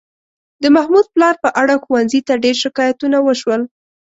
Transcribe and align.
د 0.63 0.65
محمود 0.75 1.05
پلار 1.13 1.35
په 1.43 1.49
اړه 1.61 1.75
ښوونځي 1.83 2.21
ته 2.27 2.33
ډېر 2.43 2.55
شکایتونه 2.63 3.17
وشول. 3.27 3.61